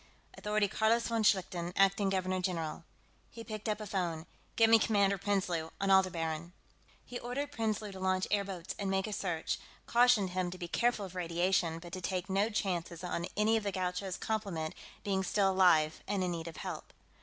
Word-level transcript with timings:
Authority 0.35 0.67
Carlos 0.67 1.03
von 1.09 1.21
Schlichten, 1.21 1.73
acting 1.75 2.09
Governor 2.09 2.41
General." 2.41 2.83
He 3.29 3.43
picked 3.43 3.69
up 3.69 3.79
a 3.79 3.85
phone. 3.85 4.25
"Get 4.55 4.67
me 4.67 4.79
Commander 4.79 5.19
Prinsloo, 5.19 5.69
on 5.79 5.91
Aldebaran...." 5.91 6.53
He 7.05 7.19
ordered 7.19 7.51
Prinsloo 7.51 7.91
to 7.91 7.99
launch 7.99 8.25
airboats 8.31 8.73
and 8.79 8.89
make 8.89 9.05
a 9.05 9.13
search; 9.13 9.59
cautioned 9.85 10.31
him 10.31 10.49
to 10.49 10.57
be 10.57 10.67
careful 10.67 11.05
of 11.05 11.13
radiation, 11.13 11.77
but 11.77 11.93
to 11.93 12.01
take 12.01 12.31
no 12.31 12.49
chances 12.49 13.03
on 13.03 13.27
any 13.37 13.57
of 13.57 13.63
the 13.63 13.71
Gaucho's 13.71 14.17
complement 14.17 14.73
being 15.03 15.21
still 15.21 15.51
alive 15.51 16.01
and 16.07 16.23
in 16.23 16.31
need 16.31 16.47
of 16.47 16.57
help. 16.57 16.93